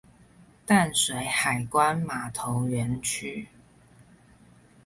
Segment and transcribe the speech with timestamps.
[0.65, 3.49] 淡水海關碼頭園區